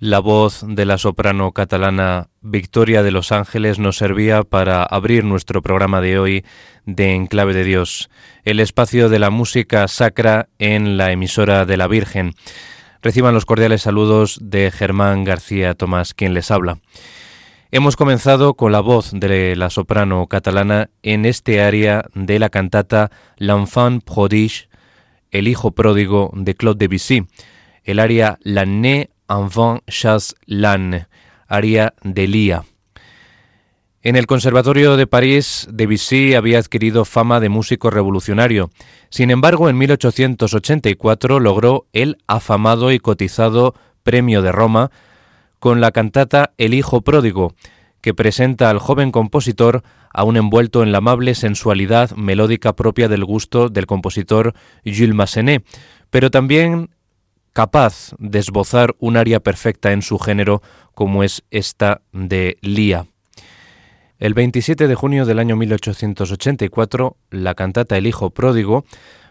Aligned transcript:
La 0.00 0.20
voz 0.20 0.64
de 0.64 0.84
la 0.84 0.96
soprano 0.96 1.50
catalana 1.50 2.28
Victoria 2.40 3.02
de 3.02 3.10
los 3.10 3.32
Ángeles 3.32 3.80
nos 3.80 3.96
servía 3.96 4.44
para 4.44 4.84
abrir 4.84 5.24
nuestro 5.24 5.60
programa 5.60 6.00
de 6.00 6.20
hoy 6.20 6.44
de 6.86 7.16
Enclave 7.16 7.52
de 7.52 7.64
Dios, 7.64 8.08
el 8.44 8.60
espacio 8.60 9.08
de 9.08 9.18
la 9.18 9.30
música 9.30 9.88
sacra 9.88 10.50
en 10.60 10.98
la 10.98 11.10
emisora 11.10 11.66
de 11.66 11.76
la 11.76 11.88
Virgen. 11.88 12.34
Reciban 13.02 13.34
los 13.34 13.44
cordiales 13.44 13.82
saludos 13.82 14.38
de 14.40 14.70
Germán 14.70 15.24
García 15.24 15.74
Tomás, 15.74 16.14
quien 16.14 16.32
les 16.32 16.52
habla. 16.52 16.78
Hemos 17.72 17.96
comenzado 17.96 18.54
con 18.54 18.70
la 18.70 18.80
voz 18.80 19.10
de 19.12 19.56
la 19.56 19.68
soprano 19.68 20.28
catalana 20.28 20.90
en 21.02 21.24
este 21.24 21.60
área 21.60 22.04
de 22.14 22.38
la 22.38 22.50
cantata 22.50 23.10
L'Enfant 23.38 24.04
prodige, 24.04 24.68
el 25.32 25.48
hijo 25.48 25.72
pródigo 25.72 26.30
de 26.36 26.54
Claude 26.54 26.86
Debussy, 26.86 27.26
el 27.82 27.98
área 27.98 28.38
L'année 28.44 29.10
Enfant 29.28 29.80
Chas 29.86 30.34
Lan, 30.46 31.06
aria 31.46 31.94
de 32.02 32.26
Lía. 32.26 32.64
En 34.02 34.16
el 34.16 34.26
Conservatorio 34.26 34.96
de 34.96 35.06
París, 35.06 35.68
Debussy 35.70 36.34
había 36.34 36.58
adquirido 36.58 37.04
fama 37.04 37.40
de 37.40 37.48
músico 37.48 37.90
revolucionario. 37.90 38.70
Sin 39.10 39.30
embargo, 39.30 39.68
en 39.68 39.76
1884 39.76 41.40
logró 41.40 41.86
el 41.92 42.18
afamado 42.26 42.92
y 42.92 43.00
cotizado 43.00 43.74
Premio 44.02 44.40
de 44.40 44.52
Roma 44.52 44.90
con 45.58 45.80
la 45.80 45.90
cantata 45.90 46.52
El 46.58 46.74
Hijo 46.74 47.02
Pródigo, 47.02 47.54
que 48.00 48.14
presenta 48.14 48.70
al 48.70 48.78
joven 48.78 49.10
compositor 49.10 49.82
aún 50.14 50.36
envuelto 50.36 50.82
en 50.82 50.92
la 50.92 50.98
amable 50.98 51.34
sensualidad 51.34 52.12
melódica 52.12 52.74
propia 52.74 53.08
del 53.08 53.24
gusto 53.24 53.68
del 53.68 53.86
compositor 53.86 54.54
Jules 54.84 55.14
Massenet, 55.14 55.64
pero 56.10 56.30
también 56.30 56.90
capaz 57.58 58.14
de 58.20 58.38
esbozar 58.38 58.94
un 59.00 59.16
aria 59.16 59.40
perfecta 59.40 59.90
en 59.90 60.00
su 60.00 60.20
género 60.20 60.62
como 60.94 61.24
es 61.24 61.42
esta 61.50 62.02
de 62.12 62.56
Lía. 62.60 63.06
El 64.20 64.32
27 64.34 64.86
de 64.86 64.94
junio 64.94 65.26
del 65.26 65.40
año 65.40 65.56
1884, 65.56 67.16
la 67.30 67.56
cantata 67.56 67.96
El 67.96 68.06
Hijo 68.06 68.30
Pródigo, 68.30 68.84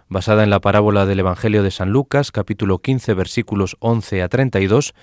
basada 0.09 0.43
en 0.43 0.49
la 0.49 0.59
parábola 0.59 1.05
del 1.05 1.21
Evangelio 1.21 1.63
de 1.63 1.71
San 1.71 1.91
Lucas, 1.91 2.33
capítulo 2.33 2.79
15, 2.79 3.13
versículos 3.13 3.77
11 3.79 4.21
a 4.21 4.27
32, 4.27 4.93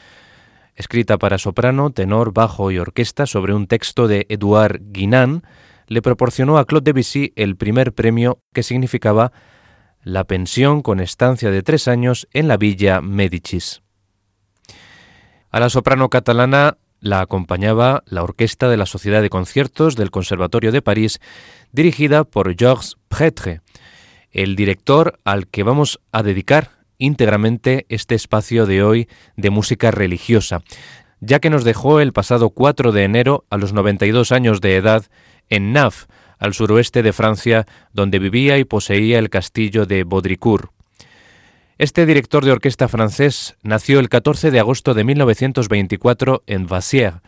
escrita 0.74 1.16
para 1.16 1.38
soprano, 1.38 1.88
tenor, 1.88 2.34
bajo 2.34 2.70
y 2.72 2.78
orquesta 2.78 3.24
sobre 3.24 3.54
un 3.54 3.68
texto 3.68 4.06
de 4.06 4.26
Edouard 4.28 4.82
Guinan, 4.92 5.44
le 5.86 6.02
proporcionó 6.02 6.58
a 6.58 6.66
Claude 6.66 6.92
Debussy 6.92 7.32
el 7.36 7.56
primer 7.56 7.94
premio 7.94 8.42
que 8.52 8.62
significaba 8.62 9.32
la 10.04 10.24
pensión 10.24 10.82
con 10.82 11.00
estancia 11.00 11.50
de 11.50 11.62
tres 11.62 11.88
años 11.88 12.28
en 12.32 12.46
la 12.46 12.56
Villa 12.56 13.00
Médicis. 13.00 13.82
A 15.50 15.60
la 15.60 15.70
soprano 15.70 16.10
catalana 16.10 16.76
la 17.00 17.20
acompañaba 17.20 18.02
la 18.06 18.22
orquesta 18.22 18.68
de 18.68 18.76
la 18.76 18.86
Sociedad 18.86 19.22
de 19.22 19.30
Conciertos 19.30 19.96
del 19.96 20.10
Conservatorio 20.10 20.72
de 20.72 20.82
París, 20.82 21.20
dirigida 21.72 22.24
por 22.24 22.54
Georges 22.56 22.96
Prêtre, 23.08 23.60
el 24.30 24.56
director 24.56 25.18
al 25.24 25.46
que 25.48 25.62
vamos 25.62 26.00
a 26.12 26.22
dedicar 26.22 26.70
íntegramente 26.98 27.86
este 27.88 28.14
espacio 28.14 28.66
de 28.66 28.82
hoy 28.82 29.08
de 29.36 29.50
música 29.50 29.90
religiosa, 29.90 30.62
ya 31.20 31.40
que 31.40 31.50
nos 31.50 31.64
dejó 31.64 32.00
el 32.00 32.12
pasado 32.12 32.50
4 32.50 32.92
de 32.92 33.04
enero 33.04 33.44
a 33.50 33.56
los 33.56 33.72
92 33.72 34.32
años 34.32 34.60
de 34.60 34.76
edad 34.76 35.04
en 35.48 35.72
Naf, 35.72 36.06
al 36.38 36.54
suroeste 36.54 37.02
de 37.02 37.12
Francia, 37.12 37.66
donde 37.92 38.18
vivía 38.18 38.58
y 38.58 38.64
poseía 38.64 39.18
el 39.18 39.30
castillo 39.30 39.86
de 39.86 40.04
Baudricourt. 40.04 40.70
Este 41.76 42.06
director 42.06 42.44
de 42.44 42.52
orquesta 42.52 42.86
francés 42.86 43.56
nació 43.62 43.98
el 43.98 44.08
14 44.08 44.50
de 44.50 44.60
agosto 44.60 44.94
de 44.94 45.02
1924 45.02 46.44
en 46.46 46.68
Vassières 46.68 47.20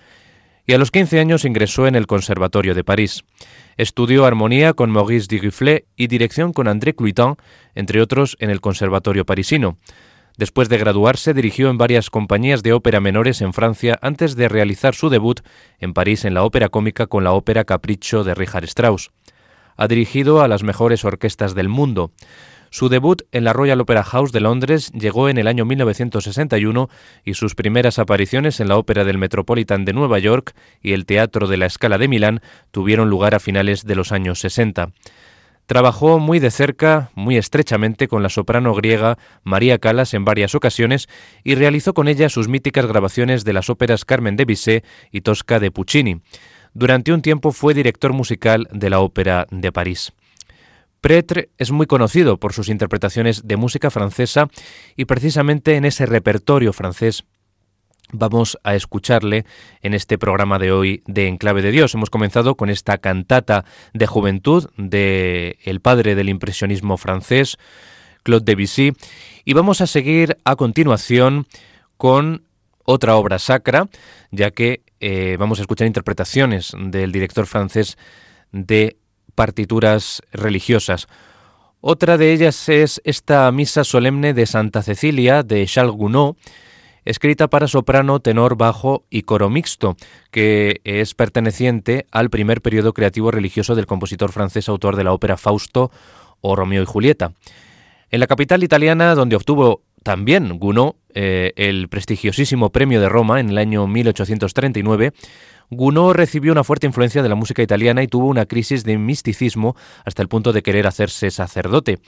y 0.67 0.73
a 0.73 0.79
los 0.79 0.91
15 0.91 1.21
años 1.21 1.45
ingresó 1.45 1.87
en 1.87 1.95
el 1.95 2.07
Conservatorio 2.07 2.75
de 2.75 2.85
París. 2.85 3.25
Estudió 3.77 4.25
armonía 4.25 4.73
con 4.73 4.91
Maurice 4.91 5.29
Dirifflet 5.29 5.87
y 5.97 6.09
dirección 6.09 6.53
con 6.53 6.69
André 6.69 6.95
Cluiton, 6.95 7.37
entre 7.75 8.01
otros 8.01 8.37
en 8.41 8.51
el 8.51 8.61
Conservatorio 8.61 9.25
parisino. 9.25 9.79
Después 10.37 10.69
de 10.69 10.77
graduarse, 10.77 11.33
dirigió 11.33 11.71
en 11.71 11.79
varias 11.79 12.11
compañías 12.11 12.63
de 12.63 12.75
ópera 12.75 13.01
menores 13.01 13.41
en 13.41 13.55
Francia 13.55 13.99
antes 14.03 14.37
de 14.37 14.49
realizar 14.49 14.95
su 14.95 15.09
debut 15.09 15.41
en 15.79 15.95
París 15.95 16.27
en 16.27 16.35
la 16.35 16.45
ópera 16.45 16.69
cómica 16.69 17.07
con 17.07 17.25
la 17.25 17.33
ópera 17.33 17.65
Capricho 17.65 18.23
de 18.23 18.35
Richard 18.35 18.65
Strauss. 18.65 19.11
Ha 19.77 19.89
dirigido 19.89 20.43
a 20.43 20.49
las 20.49 20.63
mejores 20.63 21.05
orquestas 21.05 21.55
del 21.55 21.69
mundo. 21.69 22.13
Su 22.71 22.91
debut 22.91 23.23
en 23.33 23.45
la 23.45 23.55
Royal 23.55 23.81
Opera 23.81 24.03
House 24.03 24.33
de 24.33 24.41
Londres 24.41 24.93
llegó 24.93 25.31
en 25.31 25.39
el 25.39 25.47
año 25.47 25.65
1961 25.65 26.91
y 27.25 27.35
sus 27.35 27.55
primeras 27.55 27.99
apariciones 27.99 28.61
en 28.61 28.69
la 28.69 28.77
Ópera 28.77 29.05
del 29.05 29.19
Metropolitan 29.19 29.85
de 29.87 29.95
Nueva 29.95 30.19
York 30.19 30.55
y 30.83 30.93
el 30.93 31.07
Teatro 31.07 31.47
de 31.47 31.57
la 31.57 31.71
Scala 31.71 31.97
de 31.97 32.09
Milán 32.09 32.41
tuvieron 32.73 33.09
lugar 33.09 33.35
a 33.35 33.41
finales 33.41 33.87
de 33.87 33.95
los 33.95 34.13
años 34.13 34.41
60. 34.41 34.91
Trabajó 35.67 36.21
muy 36.21 36.39
de 36.39 36.53
cerca, 36.53 37.11
muy 37.17 37.37
estrechamente 37.37 38.07
con 38.07 38.23
la 38.23 38.29
soprano 38.29 38.73
griega 38.73 39.19
María 39.43 39.79
Calas 39.79 40.15
en 40.15 40.25
varias 40.25 40.55
ocasiones 40.55 41.09
y 41.43 41.57
realizó 41.57 41.93
con 41.93 42.07
ella 42.07 42.29
sus 42.29 42.47
míticas 42.47 42.87
grabaciones 42.87 43.45
de 43.45 43.53
las 43.53 43.69
óperas 43.69 44.05
Carmen 44.05 44.37
de 44.37 44.45
Bizet 44.45 44.85
y 45.11 45.23
Tosca 45.23 45.59
de 45.59 45.73
Puccini. 45.73 46.21
Durante 46.73 47.13
un 47.13 47.21
tiempo 47.21 47.51
fue 47.51 47.75
director 47.75 48.13
musical 48.13 48.69
de 48.71 48.91
la 48.91 49.01
Ópera 49.01 49.47
de 49.51 49.73
París. 49.73 50.13
Pretre 51.01 51.51
es 51.59 51.73
muy 51.73 51.87
conocido 51.87 52.39
por 52.39 52.53
sus 52.53 52.69
interpretaciones 52.69 53.47
de 53.47 53.57
música 53.57 53.91
francesa 53.91 54.49
y 54.95 55.07
precisamente 55.07 55.75
en 55.75 55.85
ese 55.85 56.07
repertorio 56.07 56.73
francés 56.73 57.25
vamos 58.13 58.59
a 58.63 58.75
escucharle 58.75 59.45
en 59.83 59.95
este 59.95 60.19
programa 60.19 60.59
de 60.59 60.73
hoy 60.73 61.03
de 61.07 61.29
Enclave 61.29 61.63
de 61.63 61.73
Dios. 61.73 61.95
Hemos 61.95 62.11
comenzado 62.11 62.57
con 62.57 62.71
esta 62.71 62.99
cantata 62.99 63.65
de 63.93 64.07
juventud 64.07 64.71
de 64.77 65.59
el 65.65 65.81
padre 65.81 66.15
del 66.15 66.29
impresionismo 66.29 66.97
francés, 66.97 67.59
Claude 68.23 68.45
Debussy, 68.45 68.93
y 69.45 69.53
vamos 69.53 69.81
a 69.81 69.87
seguir 69.87 70.39
a 70.45 70.57
continuación 70.57 71.47
con 71.97 72.45
otra 72.85 73.17
obra 73.17 73.39
sacra, 73.39 73.89
ya 74.31 74.51
que 74.51 74.83
eh, 75.01 75.37
vamos 75.39 75.59
a 75.59 75.63
escuchar 75.63 75.87
interpretaciones 75.87 76.73
del 76.79 77.13
director 77.13 77.47
francés 77.47 77.99
de 78.53 78.97
partituras 79.35 80.23
religiosas. 80.33 81.09
Otra 81.81 82.17
de 82.17 82.33
ellas 82.33 82.69
es 82.69 83.01
esta 83.05 83.51
misa 83.53 83.85
solemne 83.85 84.35
de 84.35 84.47
Santa 84.47 84.83
Cecilia 84.83 85.43
de 85.43 85.67
Charles 85.67 85.95
Gounod, 85.95 86.37
escrita 87.07 87.49
para 87.49 87.69
soprano, 87.69 88.21
tenor, 88.21 88.57
bajo 88.57 89.05
y 89.09 89.23
coro 89.23 89.49
mixto, 89.49 89.97
que 90.31 90.83
es 90.85 91.15
perteneciente 91.15 92.07
al 92.11 92.29
primer 92.29 92.61
periodo 92.61 92.93
creativo 92.93 93.31
religioso 93.31 93.75
del 93.75 93.87
compositor 93.87 94.33
francés 94.33 94.69
autor 94.69 94.97
de 94.97 95.05
la 95.05 95.13
ópera 95.13 95.39
Fausto 95.39 95.91
o 96.43 96.55
Romeo 96.55 96.83
y 96.83 96.87
Julieta. 96.87 97.33
En 98.11 98.21
la 98.21 98.27
capital 98.27 98.63
italiana, 98.63 99.15
donde 99.15 99.37
obtuvo 99.37 99.83
también 100.03 100.59
Gounod 100.59 100.95
eh, 101.15 101.53
el 101.57 101.89
prestigiosísimo 101.89 102.71
premio 102.71 103.01
de 103.01 103.09
Roma 103.09 103.41
en 103.41 103.51
el 103.51 103.59
año 103.59 103.87
1839, 103.87 105.13
Gounod 105.71 106.15
recibió 106.15 106.53
una 106.53 106.65
fuerte 106.65 106.87
influencia 106.87 107.23
de 107.23 107.29
la 107.29 107.35
música 107.35 107.63
italiana 107.63 108.03
y 108.03 108.09
tuvo 108.09 108.27
una 108.27 108.47
crisis 108.47 108.85
de 108.85 108.99
misticismo 108.99 109.77
hasta 110.05 110.23
el 110.23 110.29
punto 110.29 110.53
de 110.53 110.63
querer 110.63 110.87
hacerse 110.87 111.31
sacerdote. 111.31 111.99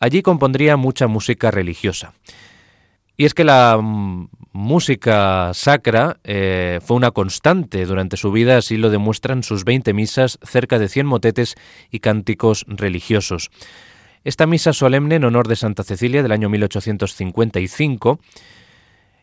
Allí 0.00 0.22
compondría 0.22 0.76
mucha 0.76 1.06
música 1.06 1.50
religiosa. 1.50 2.12
Y 3.20 3.26
es 3.26 3.34
que 3.34 3.44
la 3.44 3.76
mm, 3.76 4.30
música 4.52 5.50
sacra 5.52 6.16
eh, 6.24 6.78
fue 6.82 6.96
una 6.96 7.10
constante 7.10 7.84
durante 7.84 8.16
su 8.16 8.32
vida, 8.32 8.56
así 8.56 8.78
lo 8.78 8.88
demuestran 8.88 9.42
sus 9.42 9.66
20 9.66 9.92
misas, 9.92 10.38
cerca 10.42 10.78
de 10.78 10.88
100 10.88 11.04
motetes 11.04 11.54
y 11.90 11.98
cánticos 11.98 12.64
religiosos. 12.66 13.50
Esta 14.24 14.46
misa 14.46 14.72
solemne 14.72 15.16
en 15.16 15.24
honor 15.24 15.48
de 15.48 15.56
Santa 15.56 15.82
Cecilia 15.82 16.22
del 16.22 16.32
año 16.32 16.48
1855, 16.48 18.20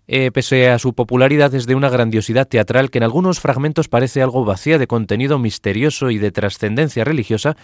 eh, 0.07 0.29
pese 0.31 0.69
a 0.69 0.77
su 0.77 0.93
popularidad, 0.93 1.55
es 1.55 1.65
de 1.65 1.73
una 1.73 1.89
grandiosidad 1.89 2.47
teatral 2.47 2.91
que 2.91 2.99
en 2.99 3.03
algunos 3.03 3.39
fragmentos 3.39 3.87
parece 3.87 4.21
algo 4.21 4.45
vacía 4.45 4.77
de 4.77 4.85
contenido 4.85 5.39
misterioso 5.39 6.11
y 6.11 6.19
de 6.19 6.31
trascendencia 6.31 7.03
religiosa, 7.03 7.57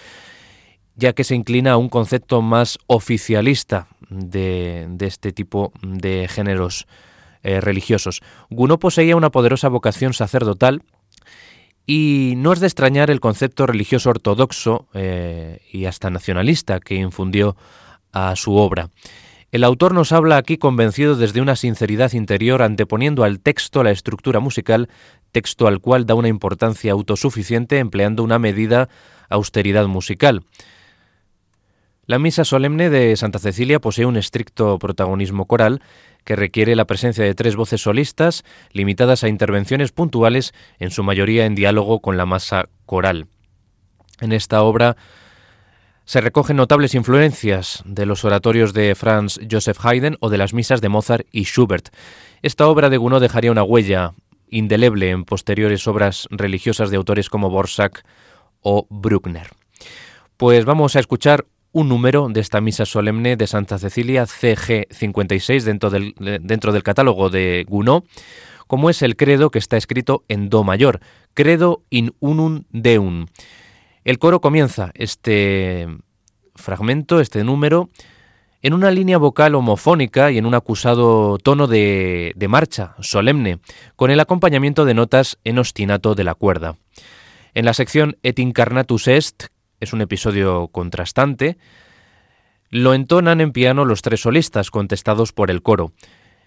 ya 0.95 1.13
que 1.13 1.23
se 1.23 1.35
inclina 1.35 1.73
a 1.73 1.77
un 1.77 1.89
concepto 1.89 2.41
más 2.41 2.77
oficialista 2.87 3.87
de, 4.09 4.87
este 4.99 5.31
tipo 5.31 5.73
de 5.81 6.27
géneros 6.27 6.87
eh, 7.41 7.59
religiosos. 7.61 8.21
Gounod 8.49 8.79
poseía 8.79 9.15
una 9.15 9.31
poderosa 9.31 9.69
vocación 9.69 10.13
sacerdotal 10.13 10.83
y 11.85 12.35
no 12.37 12.53
es 12.53 12.59
de 12.59 12.67
extrañar 12.67 13.09
el 13.09 13.19
concepto 13.19 13.65
religioso 13.65 14.09
ortodoxo 14.09 14.87
eh, 14.93 15.59
y 15.71 15.85
hasta 15.85 16.09
nacionalista 16.09 16.79
que 16.79 16.95
infundió 16.95 17.57
a 18.11 18.35
su 18.35 18.55
obra. 18.55 18.89
El 19.51 19.63
autor 19.63 19.93
nos 19.93 20.11
habla 20.11 20.37
aquí 20.37 20.57
convencido 20.57 21.15
desde 21.15 21.41
una 21.41 21.55
sinceridad 21.55 22.13
interior 22.13 22.63
anteponiendo 22.63 23.23
al 23.23 23.39
texto 23.39 23.83
la 23.83 23.91
estructura 23.91 24.39
musical, 24.39 24.89
texto 25.31 25.67
al 25.67 25.79
cual 25.79 26.05
da 26.07 26.15
una 26.15 26.27
importancia 26.27 26.91
autosuficiente 26.91 27.77
empleando 27.77 28.23
una 28.23 28.39
medida 28.39 28.89
austeridad 29.29 29.85
musical. 29.87 30.43
La 32.05 32.19
misa 32.19 32.43
solemne 32.43 32.89
de 32.89 33.15
Santa 33.15 33.39
Cecilia 33.39 33.79
posee 33.79 34.05
un 34.05 34.17
estricto 34.17 34.77
protagonismo 34.77 35.45
coral 35.45 35.81
que 36.25 36.35
requiere 36.35 36.75
la 36.75 36.83
presencia 36.83 37.23
de 37.23 37.33
tres 37.33 37.55
voces 37.55 37.81
solistas, 37.81 38.43
limitadas 38.73 39.23
a 39.23 39.29
intervenciones 39.29 39.93
puntuales, 39.93 40.53
en 40.79 40.91
su 40.91 41.03
mayoría 41.03 41.45
en 41.45 41.55
diálogo 41.55 42.01
con 42.01 42.17
la 42.17 42.25
masa 42.25 42.67
coral. 42.85 43.27
En 44.19 44.33
esta 44.33 44.63
obra 44.63 44.97
se 46.03 46.19
recogen 46.19 46.57
notables 46.57 46.93
influencias 46.93 47.81
de 47.85 48.05
los 48.05 48.25
oratorios 48.25 48.73
de 48.73 48.95
Franz 48.95 49.39
Joseph 49.49 49.79
Haydn 49.81 50.17
o 50.19 50.29
de 50.29 50.37
las 50.37 50.53
misas 50.53 50.81
de 50.81 50.89
Mozart 50.89 51.25
y 51.31 51.45
Schubert. 51.45 51.87
Esta 52.41 52.67
obra 52.67 52.89
de 52.89 52.97
Gounod 52.97 53.21
dejaría 53.21 53.51
una 53.51 53.63
huella 53.63 54.11
indeleble 54.49 55.09
en 55.09 55.23
posteriores 55.23 55.87
obras 55.87 56.27
religiosas 56.31 56.89
de 56.89 56.97
autores 56.97 57.29
como 57.29 57.49
Borsak 57.49 58.03
o 58.59 58.87
Bruckner. 58.89 59.47
Pues 60.35 60.65
vamos 60.65 60.97
a 60.97 60.99
escuchar 60.99 61.45
un 61.73 61.89
número 61.89 62.29
de 62.29 62.39
esta 62.39 62.61
misa 62.61 62.85
solemne 62.85 63.35
de 63.35 63.47
Santa 63.47 63.79
Cecilia 63.79 64.25
CG 64.25 64.87
56 64.91 65.65
dentro 65.65 65.89
del, 65.89 66.13
dentro 66.41 66.71
del 66.71 66.83
catálogo 66.83 67.29
de 67.29 67.65
Gounod, 67.67 68.03
como 68.67 68.89
es 68.89 69.01
el 69.01 69.17
credo 69.17 69.49
que 69.49 69.59
está 69.59 69.75
escrito 69.75 70.23
en 70.29 70.49
Do 70.49 70.63
mayor, 70.63 71.01
Credo 71.33 71.83
in 71.89 72.13
unum 72.19 72.63
deum. 72.69 73.25
El 74.03 74.19
coro 74.19 74.39
comienza 74.39 74.91
este 74.93 75.87
fragmento, 76.55 77.19
este 77.19 77.43
número, 77.43 77.89
en 78.61 78.73
una 78.73 78.91
línea 78.91 79.17
vocal 79.17 79.55
homofónica 79.55 80.31
y 80.31 80.37
en 80.37 80.45
un 80.45 80.53
acusado 80.53 81.39
tono 81.39 81.65
de, 81.65 82.33
de, 82.35 82.47
marcha, 82.47 82.95
solemne, 82.99 83.59
con 83.95 84.11
el 84.11 84.19
acompañamiento 84.19 84.85
de 84.85 84.93
notas 84.93 85.39
en 85.43 85.57
ostinato 85.57 86.13
de 86.13 86.23
la 86.23 86.35
cuerda. 86.35 86.77
En 87.55 87.65
la 87.65 87.73
sección 87.73 88.17
Et 88.23 88.37
incarnatus 88.39 89.07
est, 89.07 89.45
es 89.83 89.93
un 89.93 90.01
episodio 90.01 90.69
contrastante, 90.69 91.57
lo 92.69 92.93
entonan 92.93 93.41
en 93.41 93.51
piano 93.51 93.85
los 93.85 94.01
tres 94.01 94.21
solistas, 94.21 94.71
contestados 94.71 95.31
por 95.31 95.51
el 95.51 95.61
coro. 95.61 95.93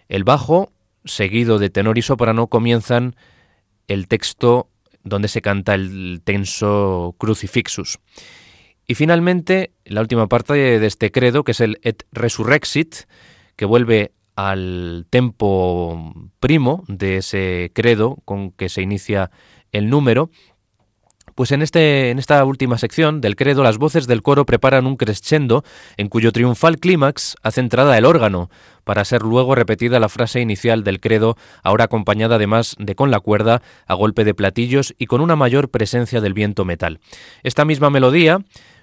El 0.08 0.24
bajo, 0.24 0.72
seguido 1.04 1.58
de 1.58 1.70
tenor 1.70 1.98
y 1.98 2.02
soprano, 2.02 2.48
comienzan 2.48 3.14
el 3.86 4.08
texto 4.08 4.68
donde 5.04 5.28
se 5.28 5.42
canta 5.42 5.74
el 5.74 6.20
tenso 6.24 7.14
Crucifixus. 7.18 7.98
Y 8.88 8.94
finalmente, 8.94 9.72
la 9.84 10.00
última 10.00 10.26
parte 10.28 10.54
de 10.54 10.86
este 10.86 11.12
credo, 11.12 11.44
que 11.44 11.52
es 11.52 11.60
el 11.60 11.78
Et 11.82 12.02
Resurrexit, 12.12 12.96
que 13.54 13.64
vuelve 13.64 14.12
al 14.34 15.06
tempo 15.10 16.12
primo 16.40 16.84
de 16.88 17.18
ese 17.18 17.70
credo 17.74 18.18
con 18.24 18.50
que 18.50 18.68
se 18.68 18.82
inicia 18.82 19.30
el 19.72 19.90
número, 19.90 20.30
pues 21.36 21.52
en, 21.52 21.62
este, 21.62 22.10
en 22.10 22.18
esta 22.18 22.44
última 22.44 22.78
sección 22.78 23.20
del 23.20 23.36
credo 23.36 23.62
las 23.62 23.78
voces 23.78 24.08
del 24.08 24.22
coro 24.22 24.46
preparan 24.46 24.86
un 24.86 24.96
crescendo 24.96 25.62
en 25.98 26.08
cuyo 26.08 26.32
triunfal 26.32 26.78
clímax 26.78 27.36
hace 27.42 27.60
entrada 27.60 27.96
el 27.96 28.06
órgano, 28.06 28.50
para 28.84 29.04
ser 29.04 29.22
luego 29.22 29.54
repetida 29.54 30.00
la 30.00 30.08
frase 30.08 30.40
inicial 30.40 30.82
del 30.82 30.98
credo, 30.98 31.36
ahora 31.62 31.84
acompañada 31.84 32.36
además 32.36 32.74
de 32.78 32.94
con 32.94 33.10
la 33.10 33.20
cuerda, 33.20 33.60
a 33.86 33.94
golpe 33.94 34.24
de 34.24 34.32
platillos 34.34 34.94
y 34.98 35.06
con 35.06 35.20
una 35.20 35.36
mayor 35.36 35.68
presencia 35.68 36.22
del 36.22 36.32
viento 36.32 36.64
metal. 36.64 37.00
Esta 37.42 37.64
misma 37.64 37.90
melodía 37.90 38.40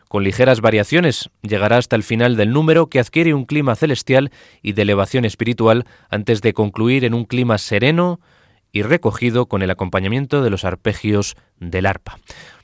con 0.07 0.23
ligeras 0.23 0.61
variaciones, 0.61 1.31
llegará 1.41 1.77
hasta 1.77 1.95
el 1.95 2.03
final 2.03 2.35
del 2.37 2.51
número 2.51 2.85
que 2.85 2.99
adquiere 2.99 3.33
un 3.33 3.45
clima 3.45 3.75
celestial 3.75 4.29
y 4.61 4.73
de 4.73 4.83
elevación 4.83 5.25
espiritual 5.25 5.85
antes 6.11 6.43
de 6.43 6.53
concluir 6.53 7.03
en 7.03 7.15
un 7.15 7.25
clima 7.25 7.57
sereno, 7.57 8.19
y 8.73 8.81
recogido 8.81 9.45
con 9.45 9.61
el 9.61 9.71
acompañamiento 9.71 10.41
de 10.41 10.49
los 10.49 10.65
arpegios 10.65 11.37
del 11.59 11.85
arpa. 11.85 12.17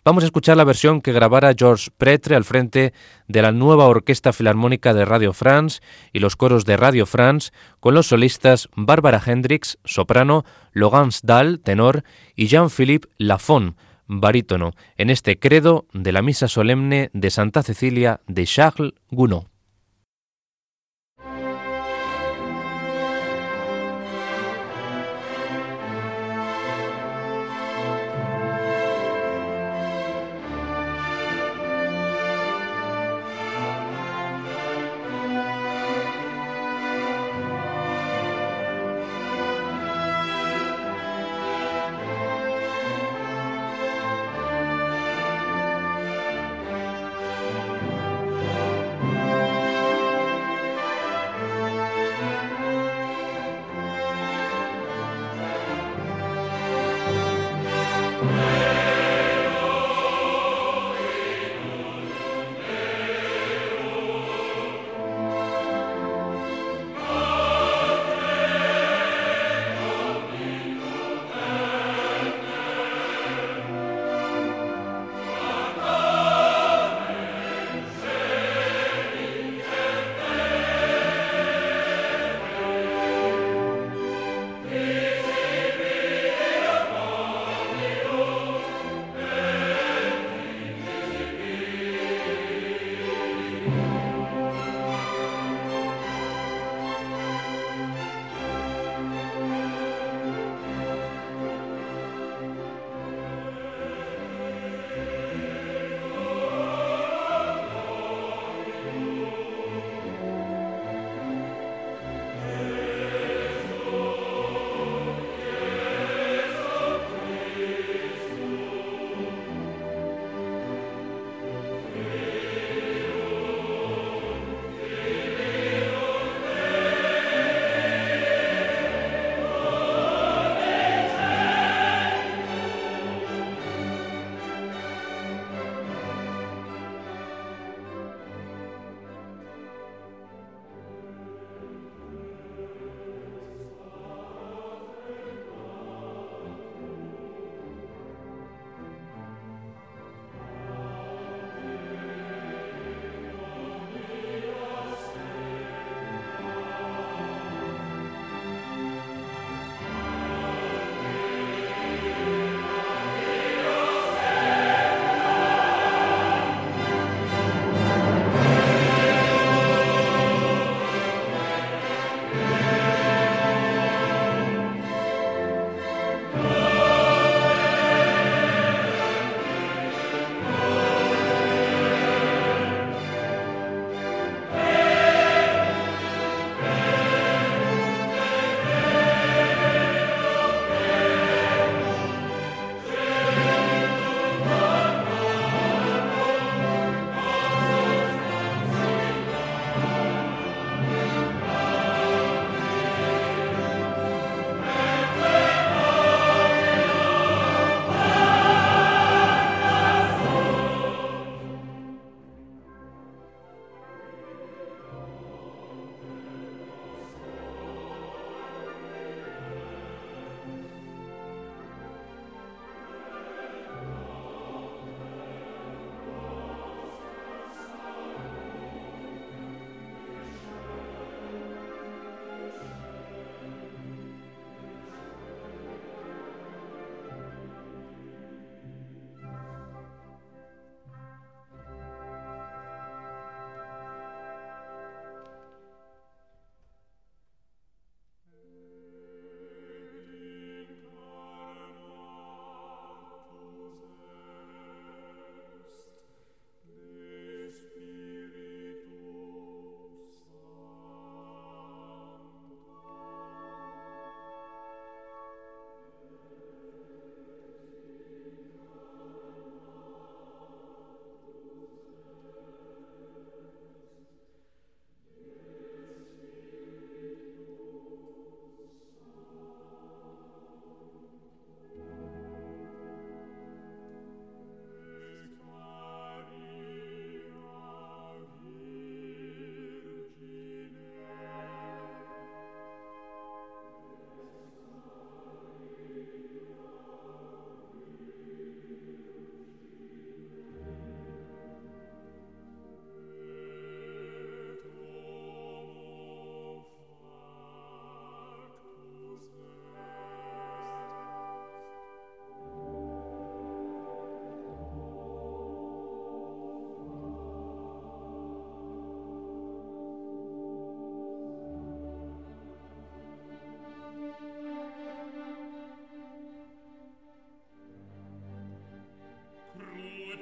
Vamos 0.04 0.24
a 0.24 0.26
escuchar 0.26 0.58
la 0.58 0.64
versión 0.64 1.02
que 1.02 1.14
grabara 1.14 1.54
Georges 1.58 1.92
Pretre 1.96 2.36
al 2.36 2.44
frente 2.44 2.94
de 3.28 3.42
la 3.42 3.52
nueva 3.52 3.86
Orquesta 3.86 4.34
Filarmónica 4.34 4.94
de 4.94 5.06
Radio 5.06 5.34
France 5.34 5.82
y 6.12 6.20
los 6.20 6.36
coros 6.36 6.66
de 6.66 6.78
Radio 6.78 7.06
France 7.06 7.52
con 7.80 7.94
los 7.94 8.08
solistas 8.08 8.70
Barbara 8.76 9.22
Hendricks, 9.24 9.78
soprano, 9.86 10.46
Logans 10.74 11.22
Dahl, 11.22 11.60
tenor 11.60 12.04
y 12.36 12.48
Jean-Philippe 12.48 13.08
Lafon, 13.18 13.76
barítono, 14.08 14.72
en 14.98 15.12
este 15.12 15.38
credo 15.38 15.86
de 15.94 16.12
la 16.12 16.24
Misa 16.24 16.48
Solemne 16.48 17.12
de 17.14 17.30
Santa 17.30 17.62
Cecilia 17.62 18.22
de 18.26 18.46
Charles 18.46 18.94
Gounod. 19.12 19.46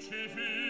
crucifix 0.10 0.67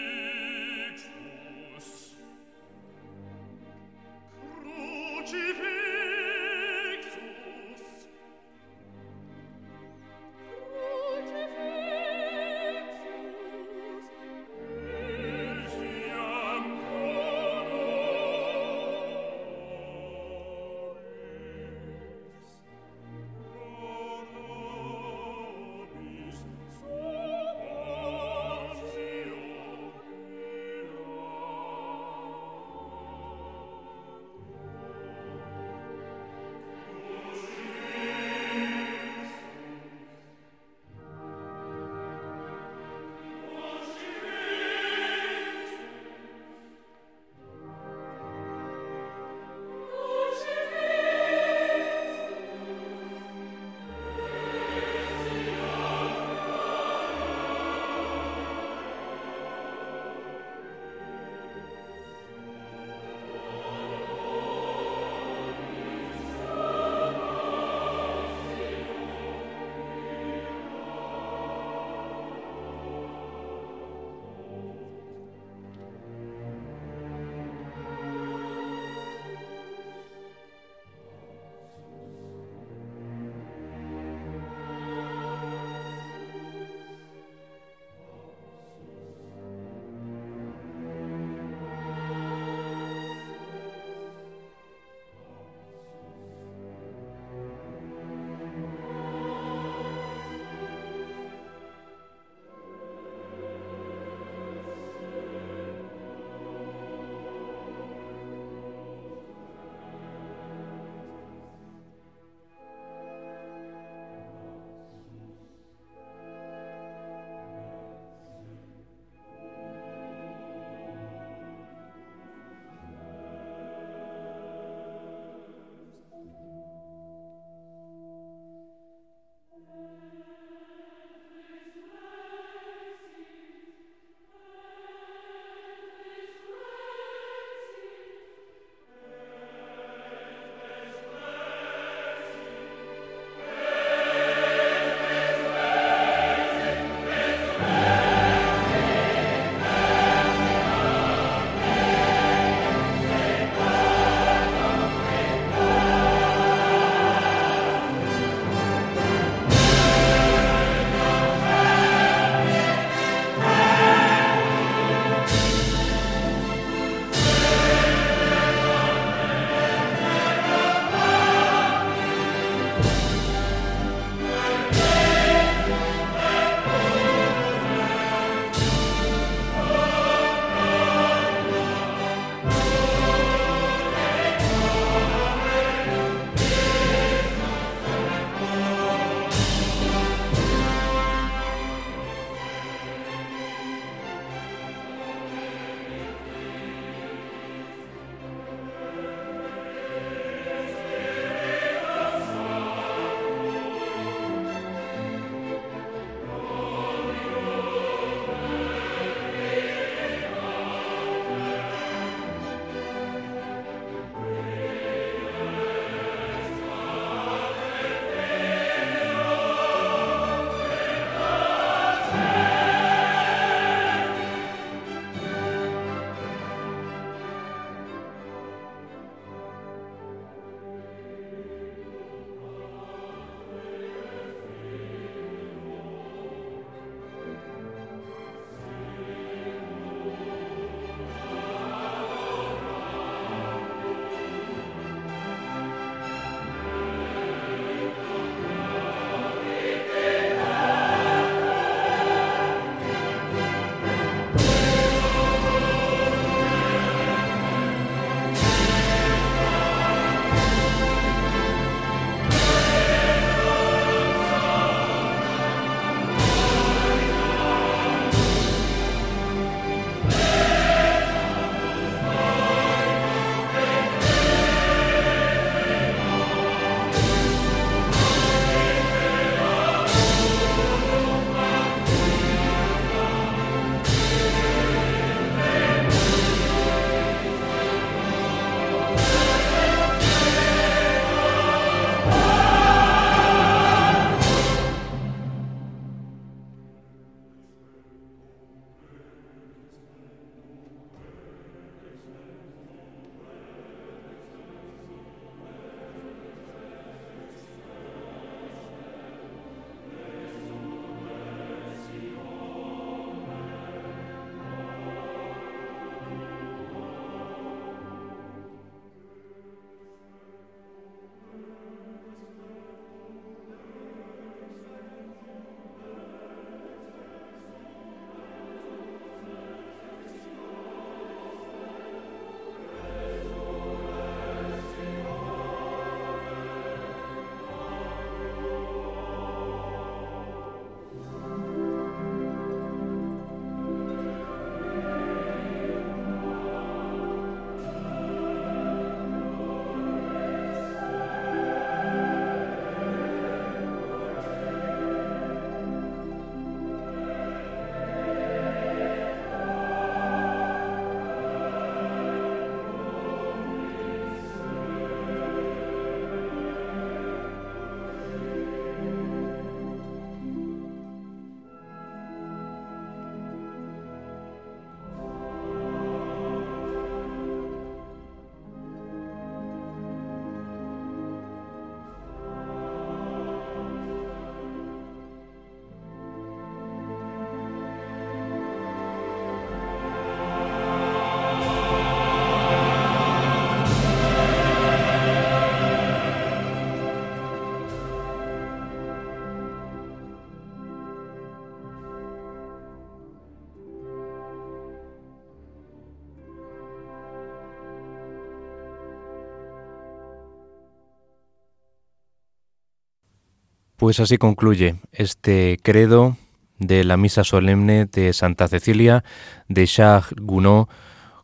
Pues 413.78 414.00
así 414.00 414.18
concluye 414.18 414.74
este 414.90 415.56
credo 415.62 416.16
de 416.58 416.82
la 416.82 416.96
misa 416.96 417.22
solemne 417.22 417.86
de 417.86 418.12
Santa 418.12 418.48
Cecilia 418.48 419.04
de 419.46 419.68
Charles 419.68 420.12
Gounod 420.16 420.66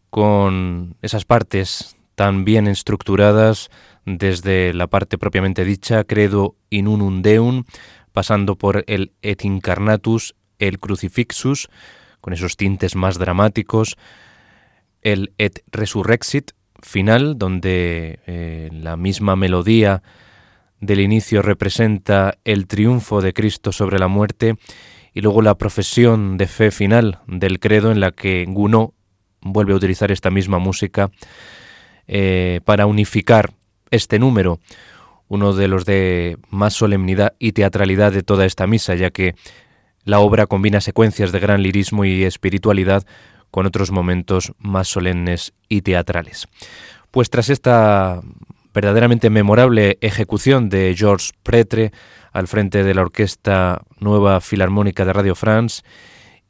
con 0.09 0.95
esas 1.03 1.25
partes 1.25 1.97
tan 2.15 2.45
bien 2.45 2.69
estructuradas 2.69 3.71
desde 4.05 4.73
la 4.73 4.87
parte 4.87 5.19
propiamente 5.19 5.65
dicha, 5.65 6.05
credo 6.05 6.55
in 6.71 6.87
unum 6.87 7.23
deum, 7.23 7.65
pasando 8.13 8.55
por 8.55 8.85
el 8.87 9.11
et 9.21 9.45
incarnatus, 9.45 10.37
el 10.61 10.79
crucifixus, 10.79 11.69
con 12.21 12.35
esos 12.35 12.57
tintes 12.57 12.95
más 12.95 13.19
dramáticos, 13.19 13.97
el 15.03 15.33
et 15.39 15.65
resurrexit 15.73 16.53
final, 16.81 17.37
donde 17.37 18.21
eh, 18.29 18.69
la 18.73 18.97
misma 18.97 19.35
melodía 19.35 20.05
del 20.87 21.01
inicio 21.01 21.43
representa 21.43 22.39
el 22.45 22.67
triunfo 22.67 23.21
de 23.21 23.33
Cristo 23.33 23.73
sobre 23.73 23.99
la 23.99 24.09
muerte, 24.09 24.57
y 25.15 25.21
luego 25.21 25.43
la 25.43 25.57
profesión 25.57 26.37
de 26.37 26.47
fe 26.47 26.71
final 26.71 27.21
del 27.27 27.61
credo 27.61 27.93
en 27.93 28.01
la 28.01 28.11
que 28.11 28.45
Gounod 28.49 28.91
vuelve 29.41 29.73
a 29.73 29.77
utilizar 29.77 30.11
esta 30.11 30.31
misma 30.31 30.59
música 30.59 31.11
eh, 32.09 32.61
para 32.65 32.87
unificar 32.87 33.55
este 33.91 34.19
número, 34.19 34.59
uno 35.29 35.53
de 35.53 35.69
los 35.69 35.85
de 35.85 36.37
más 36.51 36.75
solemnidad 36.75 37.35
y 37.39 37.53
teatralidad 37.53 38.13
de 38.13 38.23
toda 38.23 38.45
esta 38.45 38.67
misa, 38.67 38.97
ya 38.97 39.11
que 39.11 39.35
la 40.05 40.19
obra 40.19 40.47
combina 40.47 40.81
secuencias 40.81 41.31
de 41.31 41.41
gran 41.41 41.63
lirismo 41.63 42.05
y 42.05 42.25
espiritualidad 42.25 43.07
con 43.51 43.67
otros 43.67 43.93
momentos 43.93 44.53
más 44.59 44.89
solemnes 44.89 45.55
y 45.69 45.83
teatrales. 45.83 46.49
Pues 47.13 47.31
tras 47.31 47.51
esta 47.51 48.21
verdaderamente 48.75 49.31
memorable 49.31 49.97
ejecución 50.01 50.69
de 50.69 50.95
Georges 50.97 51.33
Pretre 51.43 51.93
al 52.33 52.49
frente 52.49 52.83
de 52.83 52.93
la 52.93 53.03
Orquesta 53.03 53.83
Nueva 54.01 54.41
Filarmónica 54.41 55.05
de 55.05 55.13
Radio 55.13 55.37
France 55.37 55.83